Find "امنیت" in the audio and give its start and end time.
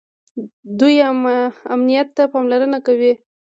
1.73-2.07